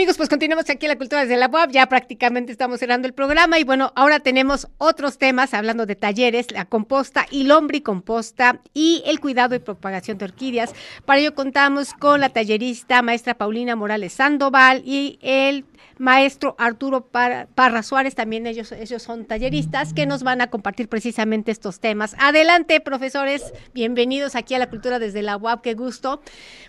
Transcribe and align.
Amigos, 0.00 0.16
pues 0.16 0.30
continuamos 0.30 0.70
aquí 0.70 0.86
en 0.86 0.92
la 0.92 0.96
cultura 0.96 1.20
desde 1.20 1.36
la 1.36 1.48
web, 1.48 1.68
ya 1.72 1.86
prácticamente 1.86 2.52
estamos 2.52 2.80
cerrando 2.80 3.06
el 3.06 3.12
programa 3.12 3.58
y 3.58 3.64
bueno, 3.64 3.92
ahora 3.94 4.18
tenemos 4.18 4.66
otros 4.78 5.18
temas 5.18 5.52
hablando 5.52 5.84
de 5.84 5.94
talleres, 5.94 6.50
la 6.52 6.64
composta 6.64 7.26
y 7.30 7.44
lombricomposta 7.44 8.62
y 8.72 9.02
el 9.04 9.20
cuidado 9.20 9.54
y 9.54 9.58
propagación 9.58 10.16
de 10.16 10.24
orquídeas. 10.24 10.72
Para 11.04 11.20
ello 11.20 11.34
contamos 11.34 11.92
con 11.92 12.20
la 12.20 12.30
tallerista 12.30 13.02
maestra 13.02 13.34
Paulina 13.34 13.76
Morales 13.76 14.14
Sandoval 14.14 14.80
y 14.86 15.18
el 15.20 15.66
maestro 15.98 16.54
Arturo 16.58 17.06
Parra 17.06 17.82
Suárez, 17.82 18.14
también 18.14 18.46
ellos, 18.46 18.72
ellos 18.72 19.02
son 19.02 19.26
talleristas 19.26 19.92
que 19.92 20.06
nos 20.06 20.22
van 20.22 20.40
a 20.40 20.48
compartir 20.48 20.88
precisamente 20.88 21.50
estos 21.50 21.78
temas. 21.78 22.16
Adelante, 22.18 22.80
profesores, 22.80 23.52
bienvenidos 23.74 24.34
aquí 24.34 24.54
a 24.54 24.58
la 24.58 24.70
cultura 24.70 24.98
desde 24.98 25.22
la 25.22 25.36
UAP, 25.36 25.62
qué 25.62 25.74
gusto. 25.74 26.22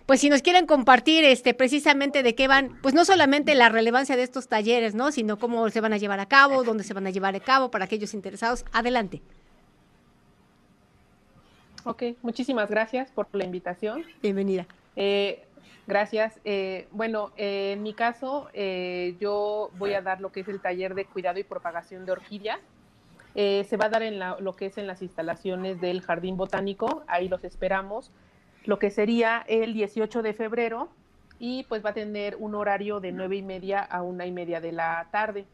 Pues 0.05 0.19
si 0.19 0.29
nos 0.29 0.41
quieren 0.41 0.65
compartir 0.65 1.23
este 1.23 1.53
precisamente 1.53 2.23
de 2.23 2.35
qué 2.35 2.47
van, 2.47 2.77
pues 2.81 2.93
no 2.93 3.05
solamente 3.05 3.55
la 3.55 3.69
relevancia 3.69 4.15
de 4.15 4.23
estos 4.23 4.47
talleres, 4.47 4.95
¿no? 4.95 5.11
Sino 5.11 5.39
cómo 5.39 5.69
se 5.69 5.81
van 5.81 5.93
a 5.93 5.97
llevar 5.97 6.19
a 6.19 6.25
cabo, 6.25 6.63
dónde 6.63 6.83
se 6.83 6.93
van 6.93 7.07
a 7.07 7.11
llevar 7.11 7.35
a 7.35 7.39
cabo 7.39 7.71
para 7.71 7.85
aquellos 7.85 8.13
interesados. 8.13 8.65
Adelante. 8.73 9.21
Ok, 11.83 12.03
muchísimas 12.21 12.69
gracias 12.69 13.09
por 13.11 13.27
la 13.31 13.43
invitación. 13.43 14.03
Bienvenida. 14.21 14.67
Eh, 14.95 15.43
Gracias. 15.91 16.39
Eh, 16.45 16.87
bueno, 16.91 17.33
eh, 17.35 17.73
en 17.73 17.83
mi 17.83 17.93
caso, 17.93 18.47
eh, 18.53 19.17
yo 19.19 19.71
voy 19.77 19.93
a 19.93 20.01
dar 20.01 20.21
lo 20.21 20.31
que 20.31 20.39
es 20.39 20.47
el 20.47 20.61
taller 20.61 20.95
de 20.95 21.03
cuidado 21.03 21.37
y 21.37 21.43
propagación 21.43 22.05
de 22.05 22.13
orquídeas. 22.13 22.61
se 23.35 23.77
va 23.77 23.87
a 23.87 23.89
dar 23.89 24.01
en 24.01 24.17
lo 24.17 24.55
que 24.55 24.67
es 24.67 24.77
en 24.77 24.87
las 24.87 25.01
instalaciones 25.01 25.81
del 25.81 26.01
Jardín 26.01 26.37
Botánico, 26.37 27.03
ahí 27.07 27.27
los 27.27 27.43
esperamos, 27.43 28.09
lo 28.63 28.79
que 28.79 28.89
sería 28.89 29.43
el 29.49 29.73
18 29.73 30.21
de 30.21 30.33
febrero 30.33 30.87
y 31.39 31.63
pues 31.63 31.83
va 31.83 31.89
a 31.89 31.93
tener 31.93 32.37
un 32.37 32.55
horario 32.55 33.01
de 33.01 33.11
nueve 33.11 33.35
y 33.35 33.41
media 33.41 33.81
a 33.81 34.01
una 34.01 34.25
y 34.25 34.31
media 34.31 34.61
de 34.61 34.71
la 34.71 35.09
tarde. 35.11 35.45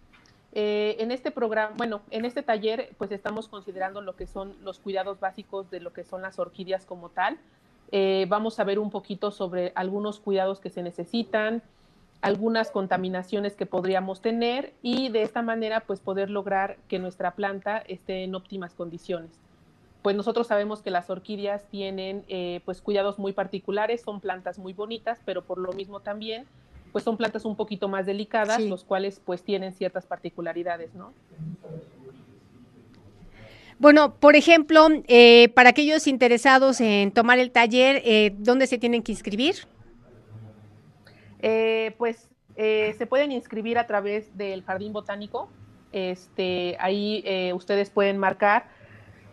en 0.54 1.10
este 1.10 1.32
programa, 1.32 1.74
bueno, 1.78 2.02
en 2.12 2.26
este 2.26 2.44
taller 2.44 2.92
pues 3.00 3.12
estamos 3.12 3.48
considerando 3.48 4.02
lo 4.02 4.16
que 4.16 4.28
son 4.28 4.56
los 4.62 4.78
cuidados 4.78 5.20
básicos 5.20 5.72
de 5.72 5.80
lo 5.80 5.94
que 5.94 6.04
son 6.04 6.22
las 6.22 6.38
orquídeas 6.38 6.86
como 6.86 7.10
tal, 7.10 7.40
eh, 7.92 8.26
vamos 8.30 8.60
a 8.60 8.64
ver 8.64 8.80
un 8.80 8.90
poquito 8.90 9.32
sobre 9.32 9.72
algunos 9.76 10.20
cuidados 10.20 10.60
que 10.60 10.70
se 10.70 10.84
necesitan, 10.84 11.62
algunas 12.22 12.72
contaminaciones 12.72 13.56
que 13.56 13.66
podríamos 13.66 14.22
tener 14.22 14.74
y 14.82 15.10
de 15.10 15.22
esta 15.22 15.42
manera 15.42 15.82
pues 15.82 16.00
poder 16.00 16.30
lograr 16.30 16.78
que 16.88 17.00
nuestra 17.00 17.36
planta 17.36 17.78
esté 17.78 18.24
en 18.24 18.36
óptimas 18.36 18.74
condiciones. 18.74 19.32
Pues 20.02 20.16
nosotros 20.16 20.48
sabemos 20.48 20.82
que 20.82 20.92
las 20.92 21.10
orquídeas 21.10 21.66
tienen 21.70 22.24
eh, 22.28 22.62
pues 22.66 22.82
cuidados 22.82 23.20
muy 23.20 23.34
particulares, 23.34 24.02
son 24.02 24.20
plantas 24.20 24.58
muy 24.58 24.74
bonitas, 24.74 25.20
pero 25.26 25.44
por 25.44 25.58
lo 25.58 25.74
mismo 25.74 26.00
también 26.00 26.46
pues 26.92 27.04
son 27.04 27.18
plantas 27.18 27.46
un 27.46 27.56
poquito 27.56 27.90
más 27.90 28.06
delicadas, 28.06 28.62
los 28.62 28.84
cuales 28.84 29.22
pues 29.24 29.44
tienen 29.44 29.74
ciertas 29.74 30.06
particularidades, 30.06 30.94
¿no? 30.96 31.14
Bueno, 33.80 34.16
por 34.16 34.36
ejemplo, 34.36 34.88
eh, 35.08 35.50
para 35.50 35.70
aquellos 35.70 36.08
interesados 36.08 36.82
en 36.82 37.12
tomar 37.12 37.38
el 37.38 37.52
taller, 37.52 38.02
eh, 38.06 38.34
¿dónde 38.38 38.66
se 38.66 38.80
tienen 38.80 39.04
que 39.04 39.12
inscribir? 39.12 39.56
Eh, 41.40 41.94
pues 41.98 42.28
se 42.56 43.06
pueden 43.06 43.32
inscribir 43.32 43.78
a 43.78 43.86
través 43.86 44.36
del 44.36 44.64
Jardín 44.64 44.92
Botánico. 44.92 45.48
Este, 45.92 46.76
ahí 46.80 47.24
ustedes 47.54 47.92
pueden 47.92 48.18
marcar 48.18 48.66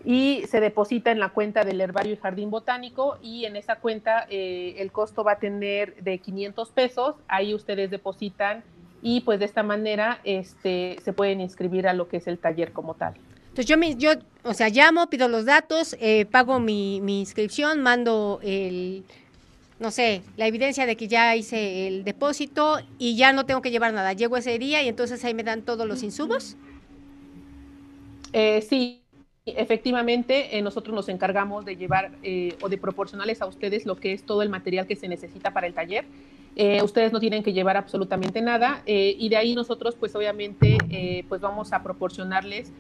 y 0.05 0.43
se 0.47 0.61
deposita 0.61 1.11
en 1.11 1.21
la 1.21 1.31
cuenta 1.31 1.65
del 1.65 1.81
Herbario 1.81 2.13
y 2.13 2.17
Jardín 2.17 2.51
Botánico 2.51 3.17
y 3.23 3.47
en 3.47 3.57
esa 3.57 3.77
cuenta 3.77 4.27
el 4.29 4.93
costo 4.93 5.25
va 5.25 5.33
a 5.33 5.39
tener 5.39 5.95
de 6.03 6.19
500 6.19 6.71
pesos. 6.73 7.15
Ahí 7.29 7.55
ustedes 7.55 7.91
depositan 7.91 8.63
y 9.01 9.23
pues 9.23 9.39
de 9.39 9.47
esta 9.47 9.63
manera 9.63 10.21
este, 10.25 10.99
se 11.03 11.15
pueden 11.15 11.41
inscribir 11.41 11.89
a 11.89 11.95
lo 11.95 12.09
que 12.09 12.19
es 12.19 12.27
el 12.27 12.39
taller 12.39 12.73
como 12.73 12.93
tal. 12.93 13.15
Entonces 13.55 13.71
yo, 13.71 13.79
me, 13.79 13.95
yo 13.95 14.11
o 14.43 14.53
sea, 14.53 14.69
llamo, 14.69 15.09
pido 15.09 15.29
los 15.29 15.45
datos, 15.45 15.97
eh, 16.01 16.27
pago 16.27 16.59
mi, 16.59 16.97
inscripción, 16.97 17.83
mando 17.83 18.41
el, 18.43 19.05
no 19.79 19.93
sé, 19.93 20.23
la 20.37 20.49
evidencia 20.49 20.87
de 20.87 20.97
que 20.97 21.07
ya 21.07 21.37
hice 21.37 21.87
el 21.87 22.03
depósito 22.03 22.81
y 22.99 23.15
ya 23.15 23.33
no 23.33 23.47
tengo 23.47 23.63
que 23.63 23.71
llevar 23.71 23.95
nada. 23.95 24.13
Llego 24.13 24.37
ese 24.37 24.59
día 24.59 24.83
y 24.83 24.89
entonces 24.89 25.25
ahí 25.25 25.35
me 25.35 25.45
dan 25.45 25.63
todos 25.63 25.87
los 25.87 26.03
insumos. 26.03 26.57
Eh, 28.33 28.61
sí, 28.69 29.03
efectivamente, 29.47 30.59
eh, 30.59 30.61
nosotros 30.61 30.93
nos 30.93 31.09
encargamos 31.09 31.65
de 31.65 31.77
llevar 31.77 32.11
o 32.61 32.69
de 32.69 32.77
proporcionarles 32.77 33.41
a 33.41 33.47
ustedes 33.47 33.87
lo 33.87 33.95
que 33.95 34.15
es 34.15 34.25
todo 34.25 34.43
el 34.43 34.49
material 34.49 34.89
que 34.89 34.97
se 34.97 35.07
necesita 35.07 35.53
para 35.53 35.69
el 35.69 35.75
taller. 35.75 36.07
ustedes 36.83 37.13
no 37.13 37.21
tienen 37.21 37.45
que 37.45 37.53
llevar 37.53 37.77
absolutamente 37.77 38.43
nada 38.43 38.83
y 38.85 39.29
de 39.29 39.37
ahí 39.37 39.55
nosotros, 39.55 39.95
pues 39.95 40.13
obviamente, 40.17 41.25
pues 41.29 41.41
vamos 41.41 41.73
a 41.73 41.85
proporcionarles 41.85 42.73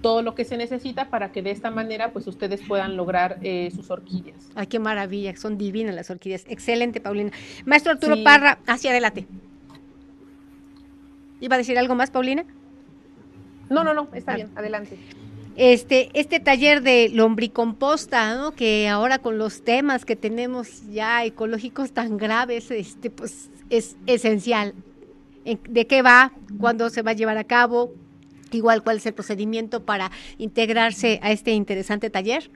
todo 0.00 0.22
lo 0.22 0.34
que 0.34 0.44
se 0.44 0.56
necesita 0.56 1.10
para 1.10 1.32
que 1.32 1.42
de 1.42 1.50
esta 1.50 1.70
manera 1.70 2.12
pues 2.12 2.26
ustedes 2.26 2.60
puedan 2.66 2.96
lograr 2.96 3.38
eh, 3.42 3.70
sus 3.74 3.90
orquídeas. 3.90 4.48
Ay, 4.54 4.66
qué 4.66 4.78
maravilla, 4.78 5.36
son 5.36 5.58
divinas 5.58 5.94
las 5.94 6.10
orquídeas. 6.10 6.44
Excelente, 6.48 7.00
Paulina. 7.00 7.32
Maestro 7.64 7.92
Arturo 7.92 8.22
Parra, 8.22 8.58
hacia 8.66 8.90
adelante. 8.90 9.26
¿Iba 11.40 11.54
a 11.56 11.58
decir 11.58 11.78
algo 11.78 11.94
más, 11.94 12.10
Paulina? 12.10 12.44
No, 13.70 13.84
no, 13.84 13.94
no, 13.94 14.08
está 14.12 14.32
ah. 14.32 14.36
bien, 14.36 14.50
adelante. 14.56 14.98
Este, 15.56 16.10
este 16.14 16.38
taller 16.38 16.82
de 16.82 17.08
lombricomposta, 17.08 18.36
¿no? 18.36 18.52
que 18.52 18.88
ahora 18.88 19.18
con 19.18 19.38
los 19.38 19.62
temas 19.64 20.04
que 20.04 20.14
tenemos 20.14 20.88
ya 20.88 21.24
ecológicos 21.24 21.90
tan 21.90 22.16
graves, 22.16 22.70
este, 22.70 23.10
pues 23.10 23.50
es 23.68 23.96
esencial. 24.06 24.74
¿De 25.68 25.86
qué 25.86 26.02
va? 26.02 26.32
¿Cuándo 26.60 26.90
se 26.90 27.02
va 27.02 27.10
a 27.12 27.14
llevar 27.14 27.38
a 27.38 27.44
cabo? 27.44 27.92
Igual 28.56 28.82
cuál 28.82 28.98
es 28.98 29.06
el 29.06 29.14
procedimiento 29.14 29.84
para 29.84 30.10
integrarse 30.38 31.20
a 31.22 31.32
este 31.32 31.52
interesante 31.52 32.10
taller. 32.10 32.50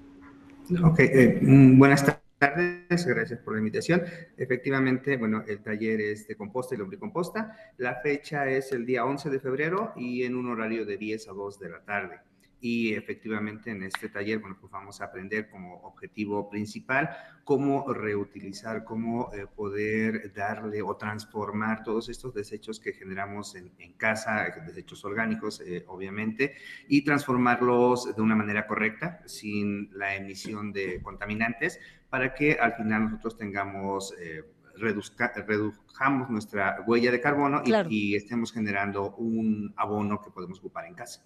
Ok, 0.83 1.01
eh, 1.01 1.39
mm, 1.43 1.79
buenas 1.79 2.05
tardes, 2.39 3.07
gracias 3.07 3.41
por 3.41 3.55
la 3.55 3.59
invitación. 3.59 4.03
Efectivamente, 4.37 5.17
bueno, 5.17 5.45
el 5.47 5.63
taller 5.63 6.01
es 6.01 6.27
de 6.27 6.37
composta 6.37 6.75
y 6.75 6.79
lombricomposta. 6.79 7.57
La 7.77 7.97
fecha 7.97 8.49
es 8.49 8.73
el 8.73 8.87
día 8.87 9.05
11 9.05 9.31
de 9.31 9.41
febrero 9.41 9.93
y 9.97 10.25
en 10.25 10.37
un 10.37 10.49
horario 10.49 10.87
de 10.87 10.97
10 10.97 11.29
a 11.29 11.33
2 11.33 11.59
de 11.59 11.69
la 11.69 11.85
tarde 11.85 12.21
y 12.63 12.95
efectivamente 12.95 13.73
en 13.73 13.83
este 13.83 14.09
taller, 14.09 14.39
bueno, 14.39 14.57
pues 14.59 14.71
vamos 14.71 15.01
a 15.01 15.07
aprender 15.07 15.51
como 15.51 15.81
objetivo 15.81 16.49
principal 16.49 17.11
cómo 17.43 17.93
reutilizar, 17.93 18.85
cómo 18.85 19.35
eh, 19.35 19.49
poder 19.53 20.33
darle 20.33 20.81
o 20.81 20.97
transformar 20.97 21.83
todos 21.83 22.09
estos 22.09 22.33
desechos 22.33 22.79
que 22.79 22.93
generamos 22.93 23.57
en, 23.57 23.73
casa, 23.97 24.47
desechos 24.65 25.05
orgánicos, 25.05 25.61
eh, 25.61 25.85
obviamente, 25.89 26.55
y 26.87 27.03
transformarlos 27.03 28.15
de 28.15 28.23
una 28.23 28.37
manera 28.37 28.69
correcta, 28.69 29.23
sin 29.27 29.91
la 29.99 30.15
emisión 30.15 30.73
de 30.73 31.03
contaminantes, 31.03 31.81
para 32.09 32.33
que 32.33 32.55
al 32.55 32.75
final 32.75 33.05
nosotros 33.05 33.37
tengamos... 33.37 34.15
Eh, 34.21 34.45
reduzcamos 34.75 36.31
nuestra 36.31 36.83
huella 36.87 37.13
de 37.13 37.21
carbono 37.21 37.63
y 37.91 38.17
estemos 38.17 38.55
generando 38.55 39.15
un 39.17 39.75
abono 39.77 40.23
que 40.23 40.31
podemos 40.31 40.61
ocupar 40.61 40.87
en 40.87 40.95
casa. 40.95 41.23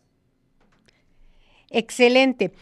Excelente. 1.71 2.53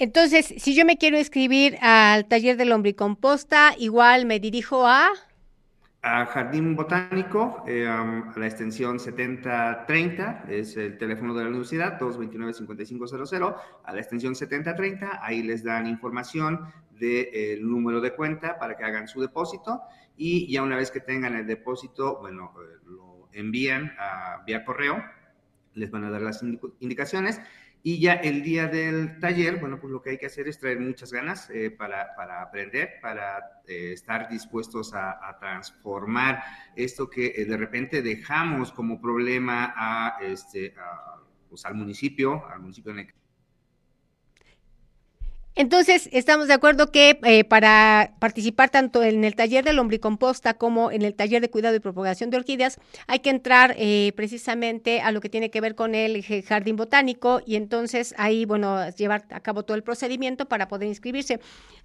Entonces, 0.00 0.54
si 0.56 0.74
yo 0.74 0.86
me 0.86 0.96
quiero 0.96 1.18
inscribir 1.18 1.76
al 1.82 2.26
taller 2.26 2.56
de 2.56 2.64
lombricomposta, 2.64 3.74
igual 3.76 4.24
me 4.24 4.40
dirijo 4.40 4.86
a... 4.86 5.08
A 6.02 6.24
Jardín 6.24 6.74
Botánico, 6.74 7.62
eh, 7.66 7.86
a 7.86 8.32
la 8.34 8.46
extensión 8.46 8.98
7030, 8.98 10.46
es 10.48 10.78
el 10.78 10.96
teléfono 10.96 11.34
de 11.34 11.42
la 11.42 11.50
universidad, 11.50 12.00
229-5500, 12.00 13.56
a 13.84 13.92
la 13.92 14.00
extensión 14.00 14.34
7030, 14.34 15.20
ahí 15.22 15.42
les 15.42 15.62
dan 15.62 15.86
información 15.86 16.72
del 16.98 17.68
número 17.68 18.00
de 18.00 18.14
cuenta 18.14 18.58
para 18.58 18.78
que 18.78 18.84
hagan 18.84 19.06
su 19.06 19.20
depósito 19.20 19.82
y 20.16 20.50
ya 20.50 20.62
una 20.62 20.76
vez 20.76 20.90
que 20.90 21.00
tengan 21.00 21.34
el 21.34 21.46
depósito, 21.46 22.18
bueno, 22.20 22.54
eh, 22.56 22.78
lo 22.86 23.28
envían 23.32 23.92
a, 23.98 24.42
vía 24.46 24.64
correo, 24.64 25.04
les 25.74 25.90
van 25.90 26.04
a 26.04 26.10
dar 26.10 26.22
las 26.22 26.42
indicaciones 26.80 27.40
y 27.82 28.00
ya 28.00 28.14
el 28.14 28.42
día 28.42 28.66
del 28.66 29.18
taller, 29.20 29.58
bueno, 29.58 29.80
pues 29.80 29.90
lo 29.90 30.02
que 30.02 30.10
hay 30.10 30.18
que 30.18 30.26
hacer 30.26 30.48
es 30.48 30.58
traer 30.58 30.80
muchas 30.80 31.12
ganas 31.12 31.48
eh, 31.50 31.70
para, 31.70 32.14
para, 32.14 32.42
aprender, 32.42 33.00
para 33.00 33.62
eh, 33.66 33.92
estar 33.92 34.28
dispuestos 34.28 34.92
a, 34.94 35.38
transformar 35.40 36.42
esto 36.76 37.08
que 37.08 37.32
eh, 37.36 37.44
de 37.46 37.56
repente 37.56 38.02
dejamos 38.02 38.72
como 38.72 39.00
problema 39.00 39.72
a, 39.74 40.18
este, 40.20 40.74
pues 41.48 41.64
al 41.64 41.74
municipio, 41.74 42.46
al 42.46 42.60
municipio 42.60 42.92
en 42.92 42.98
el 42.98 43.06
Entonces, 45.60 46.08
estamos 46.12 46.48
de 46.48 46.54
acuerdo 46.54 46.90
que 46.90 47.20
eh, 47.22 47.44
para 47.44 48.14
participar 48.18 48.70
tanto 48.70 49.02
en 49.02 49.24
el 49.24 49.34
taller 49.34 49.62
de 49.62 49.74
lombricomposta 49.74 50.54
como 50.54 50.90
en 50.90 51.02
el 51.02 51.12
taller 51.12 51.42
de 51.42 51.50
cuidado 51.50 51.76
y 51.76 51.80
propagación 51.80 52.30
de 52.30 52.38
orquídeas, 52.38 52.78
hay 53.06 53.18
que 53.18 53.28
entrar 53.28 53.74
eh, 53.76 54.14
precisamente 54.16 55.02
a 55.02 55.12
lo 55.12 55.20
que 55.20 55.28
tiene 55.28 55.50
que 55.50 55.60
ver 55.60 55.74
con 55.74 55.94
el 55.94 56.24
jardín 56.44 56.76
botánico 56.76 57.42
y 57.44 57.56
entonces 57.56 58.14
ahí, 58.16 58.46
bueno, 58.46 58.88
llevar 58.92 59.26
a 59.28 59.40
cabo 59.40 59.62
todo 59.62 59.76
el 59.76 59.82
procedimiento 59.82 60.46
para 60.46 60.66
poder 60.66 60.88
inscribirse. 60.88 61.40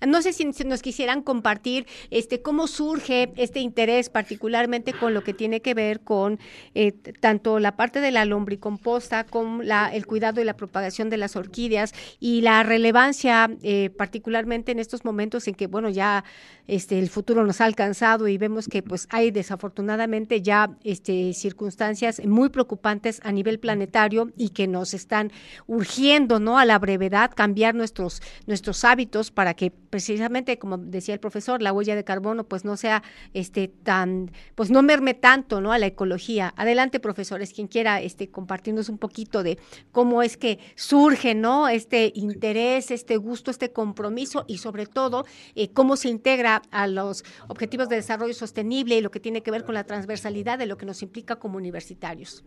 No 0.08 0.22
sé 0.22 0.32
si 0.32 0.46
nos 0.46 0.82
quisieran 0.82 1.22
compartir 1.22 1.86
este 2.12 2.42
cómo 2.42 2.68
surge 2.68 3.34
este 3.36 3.60
interés, 3.60 4.10
particularmente 4.10 4.94
con 4.94 5.14
lo 5.14 5.22
que 5.22 5.34
tiene 5.34 5.62
que 5.62 5.74
ver 5.74 6.00
con 6.00 6.40
eh, 6.76 6.94
tanto 7.20 7.60
la 7.60 7.76
parte 7.76 8.00
de 8.00 8.12
la 8.12 8.24
lombricomposta 8.24 9.26
como 9.26 9.64
la, 9.64 9.94
el 9.94 10.06
cuidado 10.06 10.40
y 10.40 10.46
la 10.46 10.56
propagación 10.56 11.10
de 11.10 11.18
las 11.18 11.36
orquídeas 11.36 11.94
y 12.22 12.40
la 12.40 12.64
relevancia 12.64 13.50
eh, 13.68 13.90
particularmente 13.90 14.72
en 14.72 14.78
estos 14.78 15.06
momentos 15.06 15.48
en 15.48 15.56
que, 15.56 15.66
bueno, 15.66 15.90
ya 15.90 16.24
este, 16.68 17.00
el 17.00 17.10
futuro 17.10 17.44
nos 17.44 17.62
ha 17.62 17.66
alcanzado 17.66 18.28
y 18.28 18.38
vemos 18.38 18.68
que 18.68 18.84
pues 18.84 19.08
hay 19.10 19.32
desafortunadamente 19.32 20.44
ya 20.44 20.78
este, 20.84 21.34
circunstancias 21.34 22.24
muy 22.24 22.50
preocupantes 22.50 23.20
a 23.24 23.32
nivel 23.32 23.58
planetario 23.60 24.32
y 24.38 24.50
que 24.50 24.68
nos 24.68 24.94
están 24.94 25.32
urgiendo, 25.66 26.40
¿no? 26.40 26.60
A 26.60 26.66
la 26.66 26.78
brevedad 26.78 27.32
cambiar 27.36 27.74
nuestros, 27.74 28.22
nuestros 28.46 28.86
hábitos 28.86 29.32
para 29.32 29.56
que 29.56 29.72
precisamente, 29.72 30.60
como 30.60 30.78
decía 30.78 31.16
el 31.16 31.20
profesor, 31.20 31.64
la 31.64 31.74
huella 31.74 31.96
de 31.96 32.04
carbono 32.04 32.44
pues 32.44 32.66
no 32.66 32.78
sea 32.78 33.02
este, 33.34 33.68
tan, 33.68 34.30
pues 34.54 34.70
no 34.70 34.84
merme 34.84 35.16
tanto, 35.16 35.60
¿no? 35.60 35.72
A 35.72 35.80
la 35.80 35.88
ecología. 35.88 36.54
Adelante, 36.56 37.00
profesores, 37.00 37.52
quien 37.52 37.68
quiera 37.68 38.00
este, 38.00 38.30
compartirnos 38.30 38.90
un 38.90 39.00
poquito 39.00 39.42
de 39.42 39.58
cómo 39.92 40.22
es 40.22 40.38
que 40.38 40.60
surge, 40.76 41.34
¿no? 41.34 41.68
Este 41.68 42.12
interés, 42.14 42.92
este 42.92 43.18
gusto 43.18 43.45
este 43.52 43.72
compromiso 43.72 44.46
y 44.48 44.58
sobre 44.58 44.86
todo 44.86 45.26
eh, 45.56 45.72
cómo 45.72 45.96
se 45.96 46.10
integra 46.10 46.62
a 46.72 46.88
los 46.88 47.24
objetivos 47.48 47.90
de 47.90 47.98
desarrollo 47.98 48.34
sostenible 48.34 48.98
y 48.98 49.02
lo 49.02 49.12
que 49.12 49.20
tiene 49.20 49.42
que 49.42 49.52
ver 49.52 49.64
con 49.64 49.76
la 49.76 49.84
transversalidad 49.84 50.58
de 50.58 50.66
lo 50.66 50.78
que 50.78 50.86
nos 50.86 51.02
implica 51.02 51.38
como 51.38 51.58
universitarios. 51.58 52.44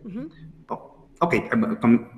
Ok, 1.20 1.34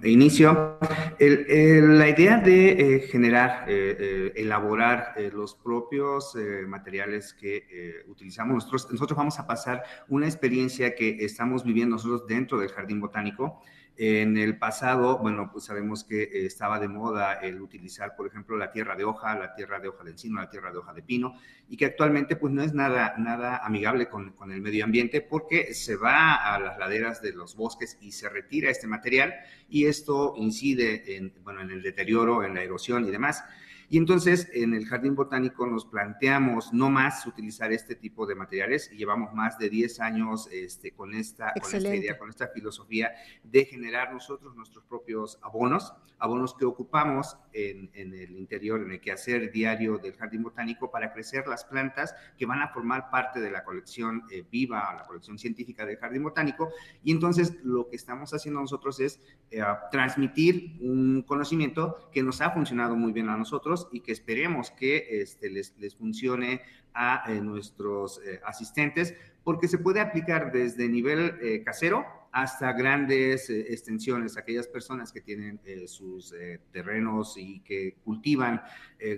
inicio. 0.05 0.79
la 1.19 2.09
idea 2.09 2.37
de 2.37 2.97
eh, 2.97 3.01
generar, 3.01 3.65
eh, 3.67 4.33
elaborar 4.37 5.15
los 5.33 5.55
propios 5.55 6.37
materiales 6.67 7.33
que 7.33 8.05
utilizamos 8.09 8.57
nosotros, 8.57 8.89
nosotros 8.91 9.17
vamos 9.17 9.39
a 9.39 9.47
pasar 9.47 9.83
una 10.09 10.27
experiencia 10.27 10.95
que 10.95 11.25
estamos 11.25 11.65
viviendo 11.65 11.97
nosotros 11.97 12.27
dentro 12.27 12.59
del 12.59 12.69
Jardín 12.69 13.01
Botánico, 13.01 13.63
en 14.03 14.39
el 14.39 14.57
pasado, 14.57 15.19
bueno, 15.19 15.51
pues 15.53 15.67
sabemos 15.67 16.05
que 16.05 16.23
eh, 16.23 16.47
estaba 16.47 16.79
de 16.81 16.89
moda 16.89 17.35
el 17.35 17.61
utilizar, 17.61 18.17
por 18.17 18.27
ejemplo, 18.27 18.57
la 18.57 18.73
tierra 18.73 18.97
de 18.97 19.05
hoja, 19.05 19.39
la 19.39 19.55
tierra 19.55 19.79
de 19.79 19.89
hoja 19.89 20.05
de 20.05 20.13
encino, 20.13 20.41
la 20.41 20.49
tierra 20.49 20.73
de 20.73 20.79
hoja 20.79 20.95
de 20.95 21.03
pino, 21.03 21.35
y 21.69 21.77
que 21.77 21.85
actualmente 21.85 22.37
pues 22.37 22.51
no 22.51 22.63
es 22.63 22.73
nada, 22.73 23.15
nada 23.19 23.59
amigable 23.59 24.09
con, 24.09 24.33
con 24.33 24.53
el 24.53 24.63
medio 24.63 24.87
ambiente 24.87 25.21
porque 25.21 25.75
se 25.75 25.97
va 25.97 26.55
a 26.55 26.59
las 26.59 26.79
laderas 26.79 27.21
de 27.21 27.35
los 27.35 27.55
bosques 27.57 27.99
y 28.01 28.13
se 28.13 28.31
retira 28.31 28.71
este 28.71 28.87
material 28.87 29.35
y 29.69 29.85
esto 29.85 30.33
incide 30.39 31.19
en, 31.19 31.35
bueno, 31.45 31.61
en 31.61 31.71
el 31.71 31.83
deterioro, 31.83 32.43
en 32.43 32.55
la 32.55 32.63
erosión 32.63 33.07
y 33.07 33.11
demás. 33.11 33.45
Y 33.93 33.99
entonces 33.99 34.49
en 34.55 34.73
el 34.73 34.87
Jardín 34.87 35.17
Botánico 35.17 35.67
nos 35.67 35.85
planteamos 35.85 36.73
no 36.73 36.91
más 36.91 37.27
utilizar 37.27 37.73
este 37.73 37.97
tipo 37.97 38.25
de 38.25 38.37
materiales 38.37 38.89
y 38.93 38.99
llevamos 38.99 39.35
más 39.35 39.59
de 39.59 39.69
10 39.69 39.99
años 39.99 40.49
este, 40.53 40.93
con, 40.93 41.13
esta, 41.13 41.53
con 41.61 41.75
esta 41.75 41.97
idea, 41.97 42.17
con 42.17 42.31
esta 42.31 42.47
filosofía 42.47 43.11
de 43.43 43.65
generar 43.65 44.13
nosotros 44.13 44.55
nuestros 44.55 44.85
propios 44.85 45.41
abonos, 45.43 45.93
abonos 46.21 46.55
que 46.55 46.67
ocupamos 46.67 47.37
en, 47.53 47.91
en 47.95 48.15
el 48.15 48.39
interior, 48.39 48.81
en 48.81 48.93
el 48.93 49.01
quehacer 49.01 49.51
diario 49.51 49.99
del 49.99 50.15
Jardín 50.15 50.45
Botánico 50.45 50.89
para 50.89 51.13
crecer 51.13 51.49
las 51.49 51.65
plantas 51.65 52.15
que 52.39 52.47
van 52.47 52.63
a 52.63 52.69
formar 52.69 53.11
parte 53.11 53.41
de 53.41 53.51
la 53.51 53.65
colección 53.65 54.23
eh, 54.31 54.45
viva, 54.49 54.95
la 54.97 55.05
colección 55.05 55.37
científica 55.37 55.85
del 55.85 55.97
Jardín 55.97 56.23
Botánico. 56.23 56.71
Y 57.03 57.11
entonces 57.11 57.59
lo 57.65 57.89
que 57.89 57.97
estamos 57.97 58.33
haciendo 58.33 58.61
nosotros 58.61 59.01
es 59.01 59.21
eh, 59.51 59.65
transmitir 59.91 60.79
un 60.81 61.23
conocimiento 61.27 62.09
que 62.13 62.23
nos 62.23 62.41
ha 62.41 62.53
funcionado 62.53 62.95
muy 62.95 63.11
bien 63.11 63.29
a 63.29 63.37
nosotros 63.37 63.80
y 63.93 64.01
que 64.01 64.13
esperemos 64.13 64.71
que 64.71 65.23
este, 65.23 65.51
les, 65.51 65.75
les 65.79 65.95
funcione 65.95 66.63
a 66.95 67.25
eh, 67.29 67.41
nuestros 67.41 68.21
eh, 68.25 68.41
asistentes, 68.45 69.15
porque 69.45 69.69
se 69.69 69.79
puede 69.79 70.01
aplicar 70.01 70.53
desde 70.53 70.89
nivel 70.89 71.39
eh, 71.41 71.63
casero 71.65 72.05
hasta 72.33 72.73
grandes 72.73 73.51
extensiones, 73.51 74.37
aquellas 74.37 74.69
personas 74.69 75.11
que 75.11 75.21
tienen 75.21 75.59
sus 75.89 76.33
terrenos 76.71 77.37
y 77.37 77.59
que 77.59 77.97
cultivan 78.05 78.63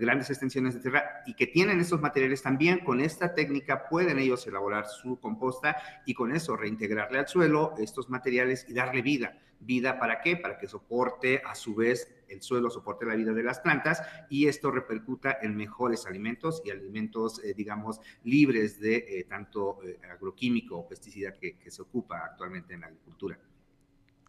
grandes 0.00 0.30
extensiones 0.30 0.72
de 0.72 0.80
tierra 0.80 1.22
y 1.26 1.34
que 1.34 1.46
tienen 1.46 1.78
estos 1.78 2.00
materiales 2.00 2.40
también, 2.40 2.78
con 2.78 3.02
esta 3.02 3.34
técnica 3.34 3.86
pueden 3.90 4.18
ellos 4.18 4.46
elaborar 4.46 4.86
su 4.86 5.20
composta 5.20 5.76
y 6.06 6.14
con 6.14 6.34
eso 6.34 6.56
reintegrarle 6.56 7.18
al 7.18 7.28
suelo 7.28 7.74
estos 7.76 8.08
materiales 8.08 8.64
y 8.66 8.72
darle 8.72 9.02
vida. 9.02 9.38
¿Vida 9.64 9.98
para 9.98 10.20
qué? 10.20 10.36
Para 10.36 10.58
que 10.58 10.66
soporte 10.66 11.40
a 11.44 11.54
su 11.54 11.76
vez 11.76 12.12
el 12.28 12.42
suelo, 12.42 12.68
soporte 12.68 13.06
la 13.06 13.14
vida 13.14 13.32
de 13.32 13.44
las 13.44 13.60
plantas 13.60 14.02
y 14.28 14.48
esto 14.48 14.72
repercuta 14.72 15.38
en 15.40 15.56
mejores 15.56 16.04
alimentos 16.04 16.62
y 16.64 16.70
alimentos, 16.70 17.42
eh, 17.44 17.54
digamos, 17.54 18.00
libres 18.24 18.80
de 18.80 18.96
eh, 18.96 19.24
tanto 19.28 19.78
eh, 19.84 20.00
agroquímico 20.10 20.78
o 20.78 20.88
pesticida 20.88 21.32
que, 21.32 21.56
se 21.70 21.82
ocupa 21.82 22.24
actualmente 22.24 22.74
en 22.74 22.80
la 22.80 22.88
agricultura. 22.88 23.38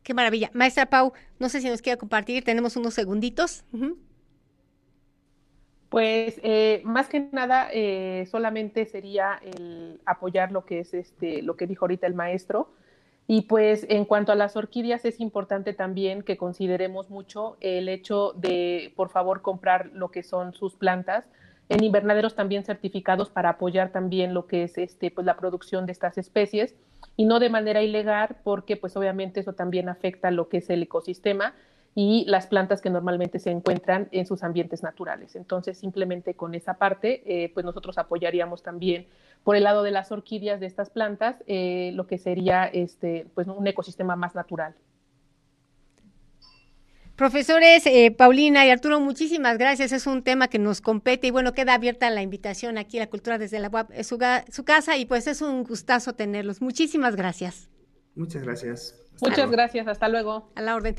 Qué 0.03 0.13
maravilla. 0.13 0.51
Maestra 0.53 0.85
Pau, 0.85 1.13
no 1.39 1.49
sé 1.49 1.61
si 1.61 1.69
nos 1.69 1.81
quiere 1.81 1.97
compartir, 1.97 2.43
tenemos 2.43 2.75
unos 2.75 2.93
segunditos. 2.93 3.65
Pues 5.89 6.41
más 6.83 7.07
que 7.07 7.21
nada, 7.31 7.69
solamente 8.25 8.85
sería 8.85 9.39
el 9.41 10.01
apoyar 10.05 10.51
lo 10.51 10.65
que 10.65 10.79
es 10.79 10.93
este, 10.93 11.41
lo 11.41 11.55
que 11.55 11.67
dijo 11.67 11.85
ahorita 11.85 12.07
el 12.07 12.15
maestro, 12.15 12.73
y 13.27 13.43
pues 13.43 13.85
en 13.89 14.05
cuanto 14.05 14.31
a 14.31 14.35
las 14.35 14.55
orquídeas 14.55 15.05
es 15.05 15.19
importante 15.19 15.73
también 15.73 16.23
que 16.23 16.37
consideremos 16.37 17.09
mucho 17.09 17.57
el 17.61 17.87
hecho 17.87 18.33
de, 18.33 18.91
por 18.95 19.09
favor, 19.09 19.41
comprar 19.41 19.91
lo 19.93 20.11
que 20.11 20.23
son 20.23 20.53
sus 20.53 20.75
plantas. 20.75 21.25
En 21.69 21.83
invernaderos 21.83 22.35
también 22.35 22.65
certificados 22.65 23.29
para 23.29 23.51
apoyar 23.51 23.91
también 23.91 24.33
lo 24.33 24.47
que 24.47 24.63
es 24.63 24.77
este, 24.77 25.09
pues, 25.09 25.25
la 25.25 25.37
producción 25.37 25.85
de 25.85 25.93
estas 25.93 26.17
especies. 26.17 26.75
Y 27.15 27.25
no 27.25 27.39
de 27.39 27.49
manera 27.49 27.81
ilegal 27.81 28.35
porque 28.43 28.75
pues 28.75 28.97
obviamente 28.97 29.39
eso 29.39 29.53
también 29.53 29.87
afecta 29.87 30.31
lo 30.31 30.49
que 30.49 30.57
es 30.57 30.69
el 30.69 30.83
ecosistema 30.83 31.53
y 31.95 32.25
las 32.27 32.47
plantas 32.47 32.81
que 32.81 32.89
normalmente 32.89 33.39
se 33.39 33.51
encuentran 33.51 34.07
en 34.11 34.25
sus 34.25 34.43
ambientes 34.43 34.81
naturales. 34.81 35.35
Entonces, 35.35 35.77
simplemente 35.77 36.33
con 36.33 36.55
esa 36.55 36.75
parte, 36.75 37.21
eh, 37.25 37.51
pues 37.53 37.65
nosotros 37.65 37.97
apoyaríamos 37.97 38.63
también 38.63 39.07
por 39.43 39.55
el 39.55 39.63
lado 39.63 39.83
de 39.83 39.91
las 39.91 40.11
orquídeas 40.11 40.59
de 40.59 40.65
estas 40.65 40.89
plantas, 40.89 41.43
eh, 41.47 41.91
lo 41.93 42.07
que 42.07 42.17
sería 42.17 42.65
este, 42.65 43.27
pues 43.35 43.47
un 43.47 43.67
ecosistema 43.67 44.15
más 44.15 44.33
natural. 44.33 44.73
Profesores 47.15 47.85
eh, 47.85 48.09
Paulina 48.09 48.65
y 48.65 48.71
Arturo, 48.71 48.99
muchísimas 48.99 49.59
gracias. 49.59 49.91
Es 49.91 50.07
un 50.07 50.23
tema 50.23 50.47
que 50.47 50.57
nos 50.57 50.81
compete 50.81 51.27
y 51.27 51.31
bueno, 51.31 51.53
queda 51.53 51.75
abierta 51.75 52.09
la 52.09 52.23
invitación 52.23 52.79
aquí 52.79 52.97
a 52.97 53.01
la 53.01 53.09
Cultura 53.09 53.37
desde 53.37 53.59
la 53.59 53.67
web, 53.67 53.87
su, 54.03 54.17
su 54.49 54.63
casa 54.65 54.97
y 54.97 55.05
pues 55.05 55.27
es 55.27 55.43
un 55.43 55.63
gustazo 55.63 56.13
tenerlos. 56.13 56.59
Muchísimas 56.59 57.15
gracias. 57.15 57.69
Muchas 58.15 58.41
gracias. 58.41 58.95
Muchas 59.21 59.49
gracias. 59.51 59.87
Hasta 59.87 60.09
luego. 60.09 60.51
A 60.55 60.61
la 60.61 60.75
orden. 60.75 60.95